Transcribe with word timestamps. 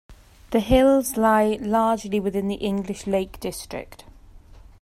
The 0.49 0.61
hills 0.61 1.15
lie 1.15 1.59
largely 1.61 2.19
within 2.19 2.47
the 2.47 2.55
English 2.55 3.05
Lake 3.05 3.39
District. 3.39 4.03